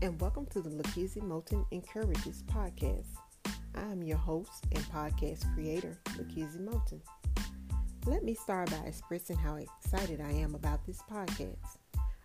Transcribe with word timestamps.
and 0.00 0.18
welcome 0.20 0.46
to 0.46 0.62
the 0.62 0.70
Lukizzy 0.70 1.18
Moton 1.18 1.66
Encourages 1.70 2.42
podcast. 2.44 3.16
I 3.74 3.82
am 3.82 4.02
your 4.02 4.16
host 4.16 4.64
and 4.72 4.82
podcast 4.84 5.52
creator, 5.52 5.98
Lukizzy 6.16 6.58
Moton. 6.58 7.00
Let 8.06 8.24
me 8.24 8.34
start 8.34 8.70
by 8.70 8.78
expressing 8.86 9.36
how 9.36 9.56
excited 9.56 10.22
I 10.22 10.30
am 10.30 10.54
about 10.54 10.86
this 10.86 11.02
podcast. 11.10 11.76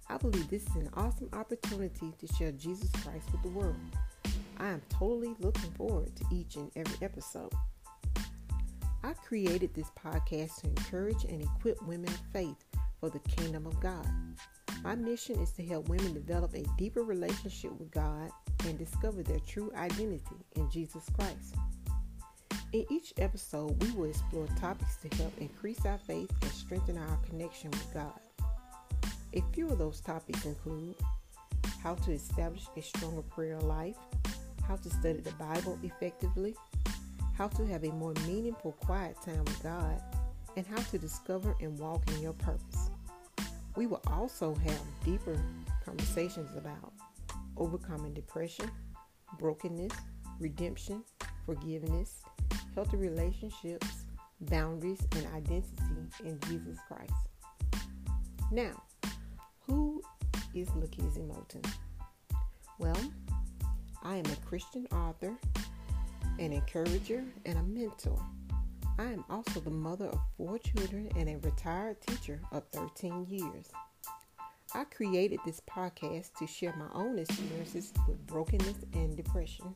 I 0.07 0.17
believe 0.17 0.49
this 0.49 0.65
is 0.67 0.75
an 0.77 0.89
awesome 0.93 1.27
opportunity 1.33 2.13
to 2.17 2.33
share 2.35 2.53
Jesus 2.53 2.91
Christ 3.03 3.29
with 3.33 3.43
the 3.43 3.49
world. 3.49 3.75
I 4.57 4.69
am 4.69 4.81
totally 4.89 5.35
looking 5.39 5.71
forward 5.71 6.15
to 6.15 6.25
each 6.31 6.55
and 6.55 6.71
every 6.77 6.95
episode. 7.01 7.51
I 9.03 9.13
created 9.13 9.73
this 9.73 9.91
podcast 10.01 10.61
to 10.61 10.67
encourage 10.67 11.25
and 11.25 11.41
equip 11.41 11.85
women 11.85 12.07
of 12.07 12.21
faith 12.31 12.63
for 13.01 13.09
the 13.09 13.19
kingdom 13.19 13.67
of 13.67 13.77
God. 13.81 14.07
My 14.83 14.95
mission 14.95 15.39
is 15.39 15.51
to 15.51 15.63
help 15.63 15.89
women 15.89 16.13
develop 16.13 16.55
a 16.55 16.63
deeper 16.75 17.03
relationship 17.03 17.71
with 17.77 17.91
God 17.91 18.31
and 18.65 18.79
discover 18.79 19.21
their 19.21 19.39
true 19.39 19.71
identity 19.75 20.23
in 20.55 20.71
Jesus 20.71 21.05
Christ. 21.13 21.55
In 22.73 22.85
each 22.89 23.13
episode, 23.17 23.81
we 23.83 23.91
will 23.91 24.09
explore 24.09 24.47
topics 24.59 24.95
to 24.97 25.17
help 25.17 25.33
increase 25.39 25.85
our 25.85 25.99
faith 25.99 26.31
and 26.41 26.51
strengthen 26.51 26.97
our 26.97 27.17
connection 27.29 27.69
with 27.69 27.93
God. 27.93 28.19
A 29.33 29.43
few 29.53 29.69
of 29.69 29.77
those 29.77 30.01
topics 30.01 30.45
include 30.45 30.95
how 31.83 31.93
to 31.95 32.11
establish 32.11 32.65
a 32.75 32.81
stronger 32.81 33.21
prayer 33.21 33.59
life, 33.59 33.97
how 34.67 34.77
to 34.77 34.89
study 34.89 35.19
the 35.19 35.31
Bible 35.33 35.77
effectively, 35.83 36.55
how 37.37 37.47
to 37.49 37.67
have 37.67 37.83
a 37.83 37.91
more 37.91 38.13
meaningful 38.25 38.71
quiet 38.71 39.15
time 39.23 39.43
with 39.45 39.61
God, 39.61 40.01
and 40.57 40.65
how 40.65 40.81
to 40.81 40.97
discover 40.97 41.55
and 41.61 41.77
walk 41.77 42.01
in 42.11 42.21
your 42.21 42.33
purpose. 42.33 42.80
We 43.75 43.87
will 43.87 44.01
also 44.07 44.53
have 44.55 44.81
deeper 45.03 45.37
conversations 45.85 46.55
about 46.57 46.93
overcoming 47.57 48.13
depression, 48.13 48.69
brokenness, 49.39 49.93
redemption, 50.39 51.03
forgiveness, 51.45 52.21
healthy 52.75 52.97
relationships, 52.97 54.05
boundaries, 54.41 54.99
and 55.15 55.25
identity 55.35 55.69
in 56.25 56.39
Jesus 56.47 56.77
Christ. 56.87 57.13
Now, 58.51 58.83
who 59.65 60.01
is 60.53 60.67
Lukizzy 60.69 61.25
Moton? 61.27 61.65
Well, 62.79 62.97
I 64.03 64.15
am 64.15 64.25
a 64.25 64.35
Christian 64.47 64.87
author, 64.91 65.33
an 66.39 66.51
encourager, 66.51 67.23
and 67.45 67.57
a 67.57 67.63
mentor. 67.63 68.19
I 68.99 69.05
am 69.05 69.23
also 69.29 69.59
the 69.59 69.69
mother 69.69 70.05
of 70.05 70.19
four 70.37 70.57
children 70.59 71.09
and 71.15 71.29
a 71.29 71.37
retired 71.37 72.01
teacher 72.01 72.39
of 72.51 72.63
13 72.71 73.25
years. 73.29 73.65
I 74.73 74.83
created 74.85 75.39
this 75.45 75.61
podcast 75.69 76.33
to 76.39 76.47
share 76.47 76.73
my 76.77 76.87
own 76.93 77.19
experiences 77.19 77.91
with 78.07 78.25
brokenness 78.27 78.77
and 78.93 79.17
depression, 79.17 79.75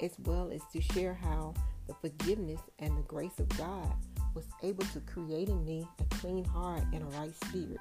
as 0.00 0.12
well 0.24 0.50
as 0.52 0.62
to 0.72 0.80
share 0.80 1.14
how 1.14 1.54
the 1.86 1.94
forgiveness 1.94 2.60
and 2.78 2.96
the 2.96 3.02
grace 3.02 3.38
of 3.38 3.48
God 3.58 3.92
was 4.34 4.46
able 4.62 4.84
to 4.86 5.00
create 5.00 5.48
in 5.48 5.64
me 5.64 5.86
a 5.98 6.14
clean 6.16 6.44
heart 6.44 6.84
and 6.92 7.02
a 7.02 7.18
right 7.18 7.34
spirit. 7.44 7.80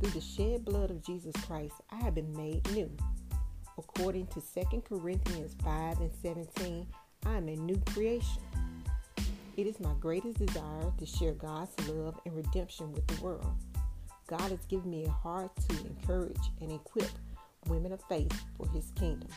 Through 0.00 0.10
the 0.10 0.20
shed 0.20 0.64
blood 0.64 0.90
of 0.90 1.04
Jesus 1.04 1.34
Christ, 1.46 1.74
I 1.90 1.96
have 2.02 2.14
been 2.14 2.36
made 2.36 2.68
new. 2.72 2.90
According 3.78 4.26
to 4.28 4.42
2 4.42 4.82
Corinthians 4.82 5.56
5 5.64 6.00
and 6.00 6.10
17, 6.22 6.86
I 7.24 7.36
am 7.36 7.48
a 7.48 7.56
new 7.56 7.80
creation. 7.92 8.42
It 9.54 9.66
is 9.66 9.78
my 9.80 9.92
greatest 10.00 10.38
desire 10.38 10.90
to 10.96 11.04
share 11.04 11.34
God's 11.34 11.72
love 11.86 12.18
and 12.24 12.34
redemption 12.34 12.90
with 12.90 13.06
the 13.06 13.22
world. 13.22 13.54
God 14.26 14.50
has 14.50 14.64
given 14.64 14.90
me 14.90 15.04
a 15.04 15.10
heart 15.10 15.50
to 15.68 15.76
encourage 15.86 16.40
and 16.62 16.72
equip 16.72 17.10
women 17.66 17.92
of 17.92 18.00
faith 18.08 18.32
for 18.56 18.66
His 18.68 18.90
kingdom. 18.98 19.28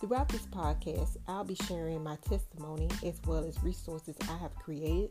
Throughout 0.00 0.28
this 0.28 0.46
podcast, 0.46 1.18
I'll 1.28 1.44
be 1.44 1.54
sharing 1.54 2.02
my 2.02 2.16
testimony 2.28 2.88
as 3.06 3.20
well 3.26 3.44
as 3.44 3.62
resources 3.62 4.16
I 4.28 4.36
have 4.38 4.56
created 4.56 5.10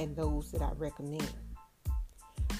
and 0.00 0.16
those 0.16 0.50
that 0.52 0.62
I 0.62 0.70
recommend. 0.78 1.30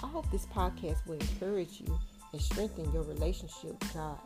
I 0.03 0.06
hope 0.06 0.31
this 0.31 0.47
podcast 0.47 1.06
will 1.06 1.15
encourage 1.15 1.81
you 1.81 1.98
and 2.32 2.42
strengthen 2.42 2.92
your 2.92 3.04
relationship 3.04 3.71
with 3.71 3.94
God, 3.94 4.19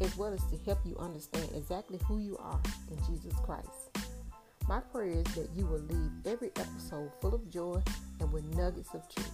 as 0.00 0.16
well 0.16 0.32
as 0.32 0.42
to 0.46 0.56
help 0.64 0.78
you 0.86 0.96
understand 0.96 1.50
exactly 1.54 1.98
who 2.08 2.18
you 2.18 2.38
are 2.38 2.60
in 2.90 2.96
Jesus 3.04 3.38
Christ. 3.44 3.89
My 4.70 4.78
prayer 4.78 5.08
is 5.08 5.24
that 5.34 5.48
you 5.56 5.66
will 5.66 5.80
leave 5.80 6.12
every 6.24 6.52
episode 6.54 7.10
full 7.20 7.34
of 7.34 7.50
joy 7.50 7.82
and 8.20 8.32
with 8.32 8.44
nuggets 8.54 8.94
of 8.94 9.02
truth. 9.12 9.28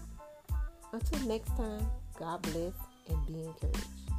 Until 0.94 1.28
next 1.28 1.54
time, 1.58 1.86
God 2.18 2.40
bless 2.40 2.72
and 3.10 3.26
be 3.26 3.42
encouraged. 3.42 4.15